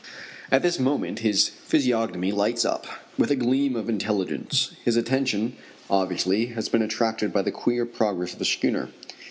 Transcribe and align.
At 0.51 0.63
this 0.63 0.79
moment 0.79 1.19
his 1.19 1.47
physiognomy 1.47 2.31
lights 2.31 2.65
up 2.65 2.87
with 3.19 3.29
a 3.29 3.35
gleam 3.35 3.75
of 3.75 3.87
intelligence. 3.87 4.71
His 4.83 4.95
attention, 4.97 5.55
obviously, 5.91 6.47
has 6.57 6.69
been 6.69 6.81
attracted 6.81 7.31
by 7.31 7.43
the 7.43 7.51
queer 7.51 7.85
progress 7.85 8.33
of 8.33 8.39
the 8.39 8.45
schooner. 8.45 8.89